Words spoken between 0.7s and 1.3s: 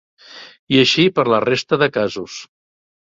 I així per